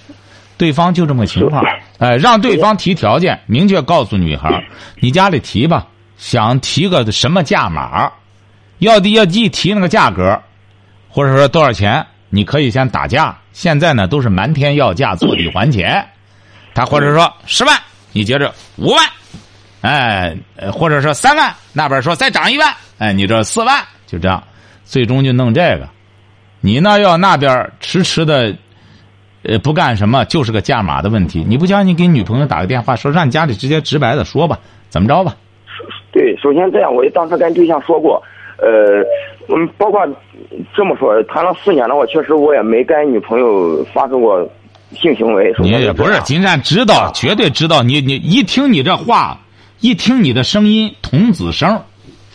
[0.58, 1.64] 对方就这么个情况，
[2.00, 4.66] 哎，让对方提条件，明确告诉女孩
[5.00, 8.12] 你家里提吧，想提个什么价码，
[8.80, 10.42] 要的要一提那个价格，
[11.08, 13.38] 或者说多少钱，你可以先打价。
[13.54, 16.06] 现在呢，都是瞒天要价，坐地还钱。
[16.74, 17.78] 他或者说十万，
[18.12, 19.06] 你接着五万，
[19.82, 20.36] 哎，
[20.72, 24.42] 或者说三万，那边说再涨一万，哎，你这四万，就这样。
[24.84, 25.88] 最终就弄这个，
[26.60, 28.54] 你呢要那边迟迟的，
[29.44, 31.46] 呃不干什么，就是个价码的问题。
[31.48, 35.36] 你不相信，给女朋友打个电话，说让你家里直接直白的说吧，怎么着吧？
[36.12, 38.22] 对，首先这样，我也当时跟对象说过，
[38.58, 39.02] 呃，
[39.48, 40.06] 嗯，包括
[40.76, 44.46] 这么说，谈了四年了，我确实我也没跟女朋友发生过
[44.94, 45.54] 性行为。
[45.60, 47.82] 你也不是，金山知道，绝对知道。
[47.84, 49.38] 你你一听你这话，
[49.80, 51.82] 一听你的声音，童子声，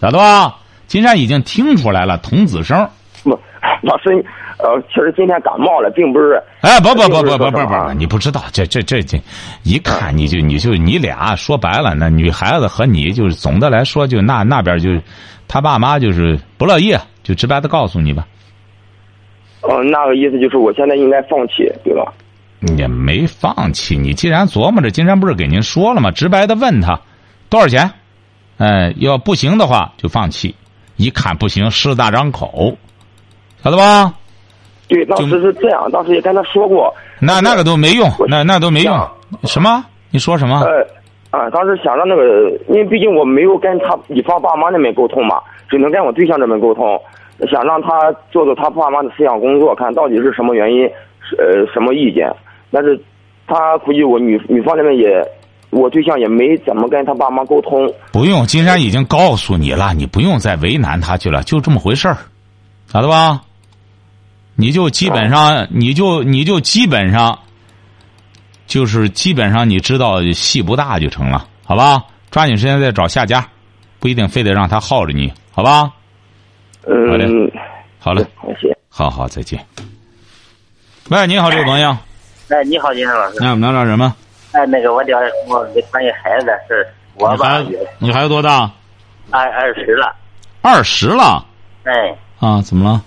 [0.01, 0.57] 晓得吧？
[0.87, 2.89] 金山已经听出来了，童子声。
[3.25, 3.31] 不，
[3.83, 4.25] 老师，
[4.59, 6.41] 呃，确实今天感冒了，并不是。
[6.61, 9.21] 哎，不不不不不不不，你不知道，这这这这，
[9.65, 14.91] 一看你就你就你俩说白了，那女孩子和你就是总的来说，就那那边就，
[15.49, 18.27] 他爸妈就是不乐意，就直白的告诉你吧。
[19.63, 22.13] 哦，那个意思就是我现在应该放弃，对吧？
[22.77, 26.11] 也没放弃，你既然琢磨着，金山不是给您说了吗？
[26.11, 26.99] 直白的问他
[27.49, 27.91] 多少钱，
[28.59, 30.55] 哎，要不行的话就放弃。
[30.97, 32.75] 一看不行，狮子大张口，
[33.63, 34.15] 晓得吧？
[34.89, 36.91] 对，当时是这样，当时也跟他说过。
[37.21, 38.97] 那那个都没用，那那都没用。
[39.45, 39.85] 什么？
[40.11, 40.61] 你说什么？
[40.61, 45.39] 呃，啊，当时想让那个，因为毕竟我没有跟他女方爸妈那边沟通嘛，
[45.69, 46.99] 只能跟我对象这边沟通，
[47.51, 50.87] 想让他做做他爸妈的思想工作，看到底是什么原因，
[51.37, 52.35] 呃，什么意见。
[52.77, 53.01] 但是，
[53.47, 55.27] 他估计我女女方那边也。
[55.71, 57.93] 我对象也没怎么跟他爸妈沟通。
[58.13, 62.17] 不用，金山已经告诉你了，你不用再为难他去了，就这么回事儿，
[62.87, 63.43] 晓得吧？
[64.55, 67.41] 你就基本上，你就你就基本上，
[68.67, 72.05] 就是基本上你知道戏不大就成了，好吧？
[72.31, 73.47] 抓紧时间再找下家，
[73.99, 75.93] 不一定非得让他耗着你，好吧？
[76.85, 77.51] 好嘞嗯，
[77.99, 78.79] 好嘞，好，谢谢。
[78.89, 79.63] 好好再见。
[81.11, 81.95] 喂，你好，这位朋友，
[82.49, 83.39] 哎，你好，金山老师。
[83.41, 84.15] 那我们聊聊什么？
[84.53, 87.61] 哎，那个我聊我关于孩子的事，我吧
[87.99, 88.71] 你孩子多大？
[89.31, 90.15] 二二十了，
[90.63, 91.45] 二十了
[91.83, 92.63] 哎，啊？
[92.63, 93.03] 怎么了？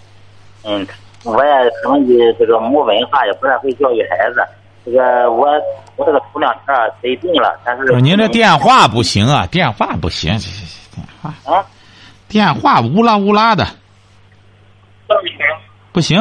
[0.66, 0.86] 嗯，
[1.24, 4.46] 我也可能也这个没文化，也不太会教育孩子。
[4.84, 5.48] 这个我
[5.96, 11.66] 我这个头两天儿得病了，但是您这电话不行啊，电话不行，这这这电话啊，
[12.28, 13.66] 电话乌拉乌拉的
[15.94, 16.20] 不行，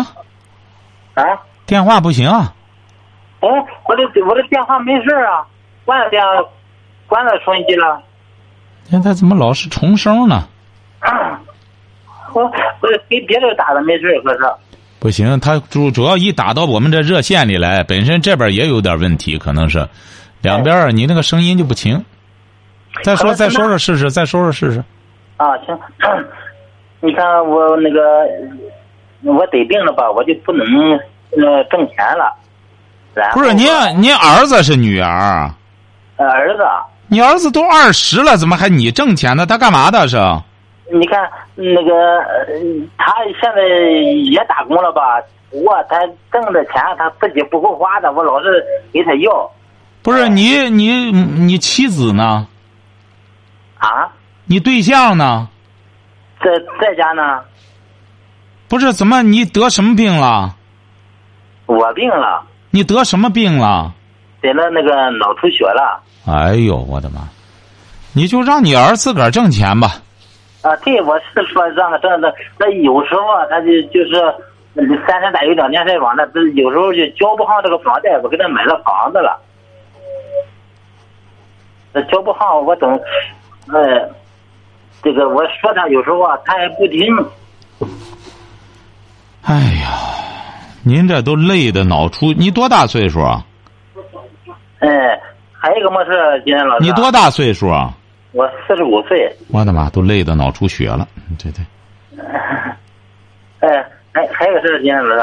[1.14, 1.24] 啊，
[1.66, 2.54] 电话不行啊。
[3.40, 3.48] 哎，
[3.88, 5.46] 我的我的电话没事儿啊，
[5.84, 6.22] 关了电，
[7.06, 8.02] 关了收音机了。
[8.84, 10.48] 现在怎么老是重声呢？
[12.34, 14.40] 我我给别人打的没事儿，可是
[15.00, 19.88] 不行，他主主要一打到我们这热线里来，本身这边也有点问题，可能是
[20.42, 22.04] 两边儿你那个声音就不清。
[23.04, 24.82] 再说再说说试试，再说说试试。
[25.36, 25.78] 啊，行，
[27.00, 28.00] 你看我那个
[29.22, 30.66] 我得病了吧，我就不能
[31.30, 32.34] 呃挣钱了。
[33.18, 33.66] 然后不是您
[34.00, 35.50] 您儿子是女儿，
[36.16, 36.62] 呃儿子，
[37.08, 39.44] 你儿子都二十了，怎么还你挣钱呢？
[39.44, 40.16] 他干嘛的是？
[40.92, 42.46] 你看那个呃
[42.96, 43.62] 他现在
[44.30, 45.20] 也打工了吧？
[45.50, 45.98] 我他
[46.30, 49.50] 挣的钱他自己不够花的，我老是给他要
[50.02, 52.46] 不是你你你妻子呢？
[53.78, 54.08] 啊，
[54.46, 55.48] 你对象呢？
[56.40, 56.50] 在
[56.80, 57.40] 在家呢，
[58.68, 60.54] 不是怎么你得什么病了？
[61.66, 62.42] 我病了，
[62.78, 63.92] 你得什么病了？
[64.40, 66.00] 得了那个脑出血了。
[66.28, 67.22] 哎呦我的妈！
[68.12, 69.94] 你就让你儿自个儿挣钱吧。
[70.62, 74.14] 啊，对，我是说让他挣的，那有时候啊，他就就是
[75.08, 79.36] 三天打鱼两天晒网的，这有时候就交不上这个房贷，我给他买了房子了，
[81.92, 82.88] 那交不上，我等，
[83.72, 84.08] 呃，
[85.02, 87.04] 这个我说他有时候啊，他也不听，
[89.42, 89.98] 哎呀，
[90.84, 93.44] 您这都累的脑出，你多大岁数啊？
[94.78, 94.88] 哎，
[95.52, 97.10] 还有一个么事，金山老师，你多？
[97.10, 97.92] 大岁数啊？
[98.32, 101.08] 我四十五岁，我的妈，都累的脑出血了。
[101.38, 101.64] 对对，
[103.60, 105.22] 哎，还还有个事，金山老师，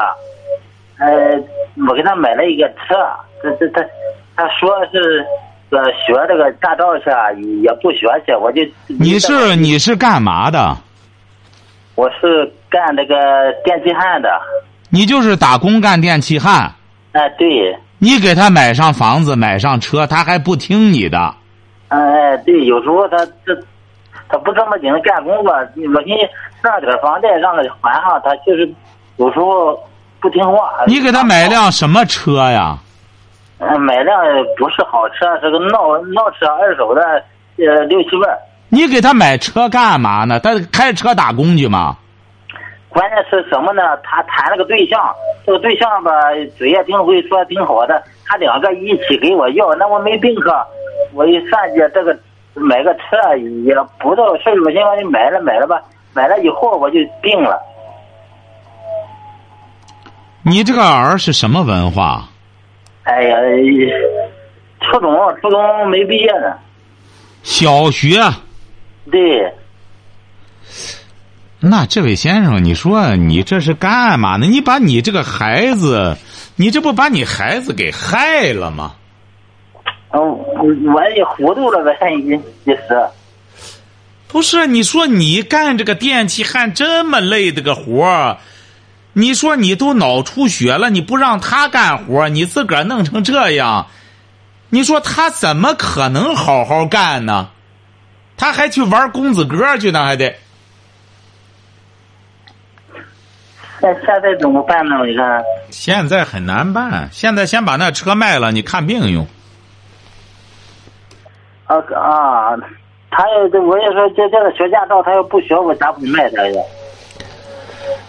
[1.00, 1.40] 呃，
[1.88, 2.96] 我给他买了一个车，
[3.42, 3.82] 这这他
[4.36, 5.26] 他说是
[5.70, 7.10] 呃学这个驾照去，
[7.62, 10.76] 也不学去，我就你是你是干嘛的？
[11.96, 13.16] 我是干这个
[13.64, 14.30] 电气焊的，
[14.96, 16.72] 你就是打工干电气焊。
[17.12, 21.36] 哎对，你给他买上房子，买上车，他还不听你的。
[21.90, 23.54] 哎对，有时候他这
[24.30, 28.74] 他不这么紧干工作，我寻思上点房贷让他还上，他就是
[29.18, 29.78] 有时候
[30.22, 30.72] 不听话。
[30.88, 32.78] 你给他买辆什么车呀？
[33.58, 34.16] 嗯，买辆
[34.58, 37.02] 不是好车，是个闹闹车，二手的，
[37.58, 38.30] 呃，六七万。
[38.70, 40.40] 你给他买车干嘛呢？
[40.40, 41.98] 他开车打工去吗？
[42.96, 43.82] 关键是什么呢？
[44.04, 45.14] 他谈了个对象，
[45.46, 46.12] 这个对象吧，
[46.58, 48.02] 嘴也挺会说，挺好的。
[48.26, 50.66] 他两个一起给我要，那我没病可，
[51.14, 52.18] 我一算计这个
[52.54, 55.82] 买个车也不到事儿，我寻思我就买了买了吧，
[56.14, 57.62] 买了以后我就病了。
[60.44, 62.30] 你这个儿是什么文化？
[63.04, 63.38] 哎呀，
[64.80, 66.58] 初中初中没毕业呢，
[67.44, 68.22] 小学。
[69.12, 69.54] 对，
[71.68, 74.46] 那这位先生，你说你这是干嘛呢？
[74.46, 76.16] 你把你这个孩子，
[76.56, 78.94] 你这不把你孩子给害了吗？
[80.12, 80.22] 嗯，
[80.94, 83.10] 我也糊涂了呗，一一时。
[84.28, 88.38] 不是，你说你干这个电气焊这么累的个活儿，
[89.14, 93.88] 你说你都脑出血了，你不让他干活儿，你自个儿弄成这样，
[94.70, 97.50] 你说他怎么可能好好干呢？
[98.38, 100.36] 他还去玩公子哥去呢，还得。
[103.86, 105.06] 现现在怎么办呢？
[105.06, 109.28] 你看，现在很难办，现在先把那车卖了，你看病用。
[111.66, 112.58] 啊啊，
[113.12, 116.62] 他要这我也说这这个学驾照，他要不学，我咋不卖他呀？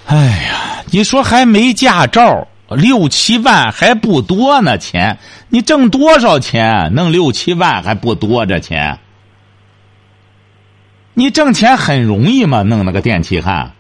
[0.07, 5.18] 哎呀，你说还没驾照，六七万还不多呢，钱
[5.51, 6.91] 你挣多少钱？
[6.95, 8.99] 弄六七万还不多，这钱。
[11.12, 12.62] 你挣钱很容易吗？
[12.62, 13.72] 弄那个电气焊。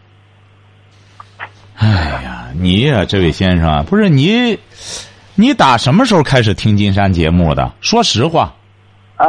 [1.76, 1.88] 哎
[2.24, 4.58] 呀，你呀、这位先生啊，不是你，
[5.34, 7.70] 你打什么时候开始听金山节目的？
[7.80, 8.54] 说实话，
[9.18, 9.26] 呃，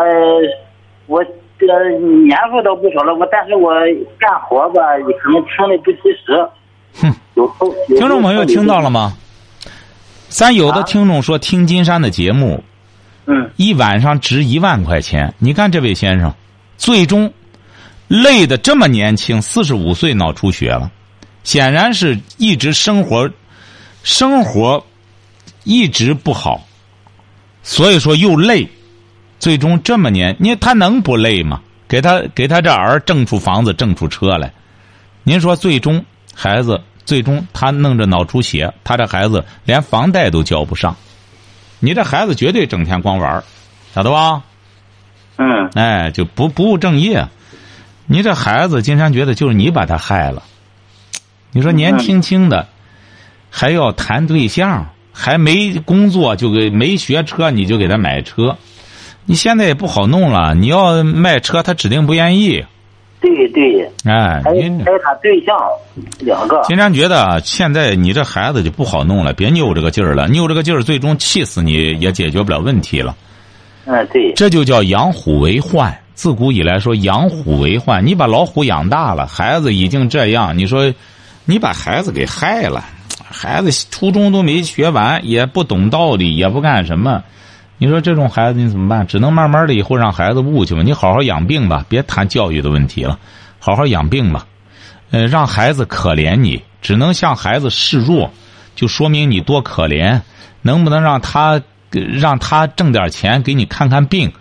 [1.08, 1.24] 我
[1.60, 1.74] 这个
[2.26, 3.72] 年数倒不少了，我但是我
[4.18, 4.82] 干活吧，
[5.22, 6.50] 可能听的不及时。
[7.02, 9.18] 哼，有后听众朋友听到了吗？
[10.30, 12.64] 咱有的听众说听金山的节目，
[13.26, 15.34] 嗯一晚上值一万块钱。
[15.38, 16.34] 你看这位先生，
[16.78, 17.32] 最终
[18.08, 20.90] 累的这么年轻，四十五岁脑出血了，
[21.48, 23.32] 显然是一直生活
[24.04, 24.86] 生活
[25.64, 26.68] 一直不好，
[27.64, 28.68] 所以说又累，
[29.40, 31.62] 最终这么年，你他能不累吗？
[31.88, 34.52] 给他给他这儿挣出房子，挣出车来，
[35.24, 36.04] 您说最终
[36.36, 40.98] 孩子最终他弄着脑出血，他这孩子连房贷都交不上，
[41.80, 43.44] 你这孩子绝对整天光玩儿
[43.96, 44.44] 晓得吧？
[45.38, 47.26] 嗯哎，就不不务正业。
[48.06, 50.44] 你这孩子，金山觉得就是你把他害了。
[51.58, 52.68] 你说年轻轻的，
[53.50, 58.56] 还要谈对象，还没工作就给没学车，你就给他买车，
[59.26, 60.54] 你现在也不好弄了。
[60.54, 62.64] 你要卖车，他指定不愿意。
[63.20, 65.58] 对对，哎，还您还有他对象
[66.20, 73.16] 两个，金山觉得啊现在你这孩子就不好弄了，别拗这个劲儿了，拗这个劲儿，最终气死你也解决不了问题了。
[73.86, 75.92] 嗯对，这就叫养虎为患。
[76.14, 80.94] 自古以来说养虎为患，你把老虎养大了，孩子已经这样，你说
[81.50, 82.84] 你把孩子给害了，
[83.24, 87.24] 孩子初中都没学完，也不懂道理，也不干什么，
[87.78, 89.08] 你说这种孩子你怎么办？
[89.08, 90.82] 只能慢慢的以后让孩子悟去吧。
[90.84, 93.18] 你好好养病吧，别谈教育的问题了，
[93.60, 94.46] 好好养病吧。
[95.12, 98.30] 呃，让孩子可怜你，只能向孩子示弱，
[98.76, 100.20] 就说明你多可怜。
[100.64, 104.34] 能不能让他让他挣点钱给你看看病？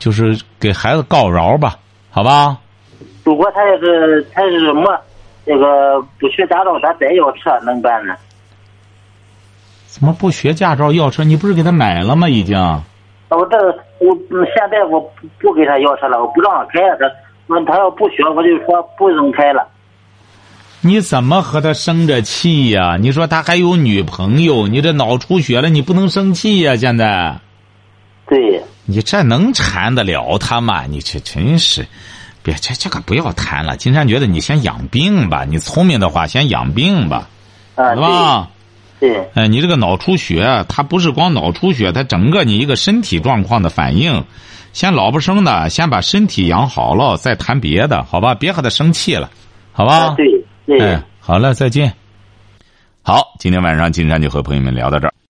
[0.00, 1.76] 就是给孩子告饶吧，
[2.10, 2.58] 好吧？
[3.22, 4.98] 如果他也是他是什么
[5.48, 8.14] 那个不学驾照，他再要车能办呢？
[9.86, 11.24] 怎么不学驾照要车？
[11.24, 12.28] 你不是给他买了吗？
[12.28, 12.56] 已经。
[13.30, 13.56] 我这
[13.98, 16.96] 我嗯现在我不不给他要车了，我不让他开了。
[16.98, 17.06] 他
[17.46, 19.66] 那他要不学，我就说不用开了。
[20.82, 27.38] 你怎么和他生着气呀、你说他还有女朋友，你这脑出血了，你不能生气呀、现在，
[28.28, 30.84] 对，你这能缠得了他吗？
[30.84, 31.86] 你这真是，
[32.42, 33.76] 别这这个不要谈了。
[33.76, 37.28] 金山觉得你先养病吧，你聪明的话先养病吧，
[37.74, 38.48] 啊是吧？
[39.00, 44.24] 对对，哎，你这个脑出血，它不是光脑出血，它整个你一个身体状况的反应。
[44.72, 48.34] 先老不生的，先把身体养好了，再谈别的，好吧？
[48.34, 49.30] 别和他生气了，
[49.72, 49.96] 好吧？
[49.96, 50.26] 啊对
[50.66, 50.80] 对。
[50.80, 51.92] 哎，好了，再见。
[53.02, 55.12] 好，今天晚上金山就和朋友们聊到这儿。